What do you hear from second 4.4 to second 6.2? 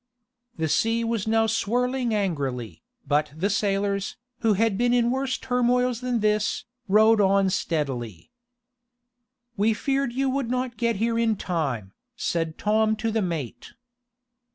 had been in worse turmoils